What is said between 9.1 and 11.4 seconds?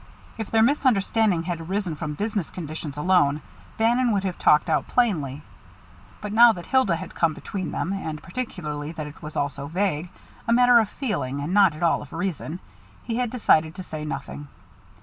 was all so vague a matter of feeling,